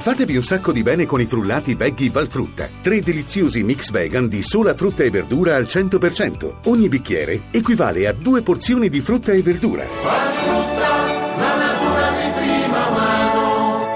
Fatevi 0.00 0.34
un 0.34 0.42
sacco 0.42 0.72
di 0.72 0.82
bene 0.82 1.04
con 1.04 1.20
i 1.20 1.26
frullati 1.26 1.74
veggie 1.74 2.08
Valfrutta. 2.08 2.70
Tre 2.80 3.00
deliziosi 3.00 3.62
mix 3.62 3.90
vegan 3.90 4.28
di 4.28 4.42
sola 4.42 4.74
frutta 4.74 5.02
e 5.02 5.10
verdura 5.10 5.56
al 5.56 5.64
100%. 5.64 6.68
Ogni 6.68 6.88
bicchiere 6.88 7.42
equivale 7.50 8.06
a 8.06 8.14
due 8.14 8.40
porzioni 8.40 8.88
di 8.88 9.02
frutta 9.02 9.32
e 9.32 9.42
verdura. 9.42 9.84
Valfrutta, 9.84 10.88
la 11.36 11.56
natura 11.56 12.10
di 12.12 12.30
prima 12.32 12.90
mano. 12.90 13.88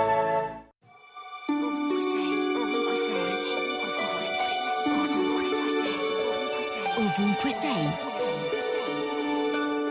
Ovunque 6.99 7.51
sei. 7.51 7.89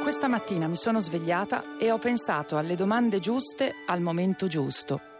Questa 0.04 0.27
mattina 0.27 0.68
mi 0.68 0.77
sono 0.77 1.00
svegliata 1.00 1.75
e 1.80 1.89
ho 1.89 1.98
pensato 1.98 2.55
alle 2.55 2.75
domande 2.75 3.18
giuste 3.18 3.73
al 3.88 4.02
momento 4.02 4.45
giusto. 4.45 5.12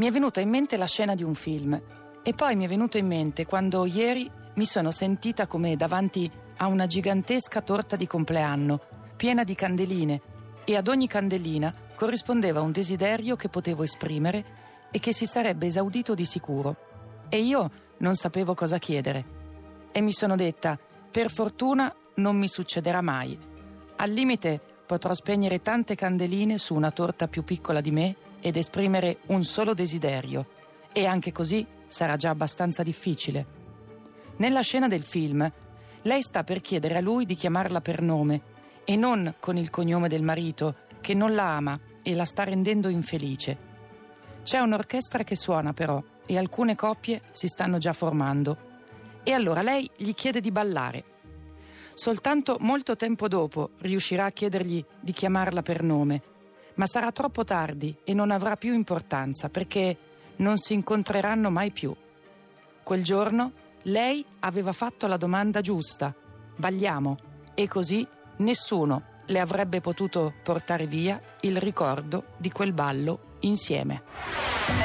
Mi 0.00 0.06
è 0.06 0.10
venuta 0.10 0.40
in 0.40 0.48
mente 0.48 0.78
la 0.78 0.86
scena 0.86 1.14
di 1.14 1.22
un 1.22 1.34
film 1.34 1.78
e 2.22 2.32
poi 2.32 2.56
mi 2.56 2.64
è 2.64 2.68
venuto 2.68 2.96
in 2.96 3.06
mente 3.06 3.44
quando 3.44 3.84
ieri 3.84 4.30
mi 4.54 4.64
sono 4.64 4.92
sentita 4.92 5.46
come 5.46 5.76
davanti 5.76 6.30
a 6.56 6.68
una 6.68 6.86
gigantesca 6.86 7.60
torta 7.60 7.96
di 7.96 8.06
compleanno, 8.06 8.80
piena 9.14 9.44
di 9.44 9.54
candeline 9.54 10.22
e 10.64 10.74
ad 10.74 10.88
ogni 10.88 11.06
candelina 11.06 11.74
corrispondeva 11.94 12.62
un 12.62 12.72
desiderio 12.72 13.36
che 13.36 13.50
potevo 13.50 13.82
esprimere 13.82 14.88
e 14.90 15.00
che 15.00 15.12
si 15.12 15.26
sarebbe 15.26 15.66
esaudito 15.66 16.14
di 16.14 16.24
sicuro. 16.24 16.76
E 17.28 17.38
io 17.38 17.70
non 17.98 18.14
sapevo 18.14 18.54
cosa 18.54 18.78
chiedere. 18.78 19.24
E 19.92 20.00
mi 20.00 20.12
sono 20.12 20.34
detta, 20.34 20.78
per 21.10 21.30
fortuna 21.30 21.94
non 22.14 22.38
mi 22.38 22.48
succederà 22.48 23.02
mai. 23.02 23.38
Al 23.96 24.10
limite 24.10 24.62
potrò 24.90 25.14
spegnere 25.14 25.62
tante 25.62 25.94
candeline 25.94 26.58
su 26.58 26.74
una 26.74 26.90
torta 26.90 27.28
più 27.28 27.44
piccola 27.44 27.80
di 27.80 27.92
me 27.92 28.16
ed 28.40 28.56
esprimere 28.56 29.18
un 29.26 29.44
solo 29.44 29.72
desiderio. 29.72 30.44
E 30.90 31.06
anche 31.06 31.30
così 31.30 31.64
sarà 31.86 32.16
già 32.16 32.30
abbastanza 32.30 32.82
difficile. 32.82 33.46
Nella 34.38 34.62
scena 34.62 34.88
del 34.88 35.04
film, 35.04 35.48
lei 36.02 36.22
sta 36.22 36.42
per 36.42 36.60
chiedere 36.60 36.96
a 36.96 37.00
lui 37.00 37.24
di 37.24 37.36
chiamarla 37.36 37.80
per 37.80 38.02
nome 38.02 38.40
e 38.82 38.96
non 38.96 39.32
con 39.38 39.56
il 39.56 39.70
cognome 39.70 40.08
del 40.08 40.24
marito, 40.24 40.74
che 41.00 41.14
non 41.14 41.36
la 41.36 41.54
ama 41.54 41.78
e 42.02 42.12
la 42.16 42.24
sta 42.24 42.42
rendendo 42.42 42.88
infelice. 42.88 43.56
C'è 44.42 44.58
un'orchestra 44.58 45.22
che 45.22 45.36
suona 45.36 45.72
però 45.72 46.02
e 46.26 46.36
alcune 46.36 46.74
coppie 46.74 47.22
si 47.30 47.46
stanno 47.46 47.78
già 47.78 47.92
formando. 47.92 48.56
E 49.22 49.30
allora 49.34 49.62
lei 49.62 49.88
gli 49.96 50.14
chiede 50.14 50.40
di 50.40 50.50
ballare. 50.50 51.04
Soltanto 51.94 52.56
molto 52.60 52.96
tempo 52.96 53.28
dopo 53.28 53.70
riuscirà 53.80 54.26
a 54.26 54.30
chiedergli 54.30 54.84
di 55.00 55.12
chiamarla 55.12 55.62
per 55.62 55.82
nome, 55.82 56.22
ma 56.74 56.86
sarà 56.86 57.12
troppo 57.12 57.44
tardi 57.44 57.96
e 58.04 58.14
non 58.14 58.30
avrà 58.30 58.56
più 58.56 58.72
importanza 58.72 59.48
perché 59.48 59.96
non 60.36 60.56
si 60.56 60.74
incontreranno 60.74 61.50
mai 61.50 61.70
più. 61.70 61.94
Quel 62.82 63.04
giorno 63.04 63.52
lei 63.82 64.24
aveva 64.40 64.72
fatto 64.72 65.06
la 65.06 65.16
domanda 65.16 65.60
giusta, 65.60 66.14
balliamo, 66.56 67.18
e 67.54 67.68
così 67.68 68.06
nessuno 68.36 69.04
le 69.26 69.38
avrebbe 69.38 69.80
potuto 69.80 70.32
portare 70.42 70.86
via 70.86 71.20
il 71.40 71.58
ricordo 71.58 72.24
di 72.36 72.50
quel 72.50 72.72
ballo 72.72 73.36
insieme. 73.40 74.02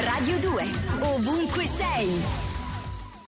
Radio 0.02 0.38
2. 0.38 0.64
Ovunque 1.00 1.66
sei. 1.66 2.45